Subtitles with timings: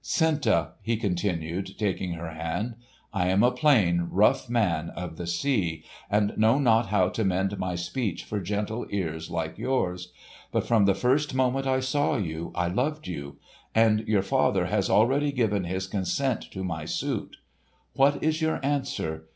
[0.03, 2.73] "Senta," he continued, taking her hand,
[3.13, 7.59] "I am a plain, rough man of the sea, and know not how to mend
[7.59, 10.11] my speech for gentle ears like yours.
[10.51, 13.37] But from the first moment I saw you, I loved you.
[13.75, 17.37] And your father has already given his consent to my suit.
[17.93, 19.27] What is your answer?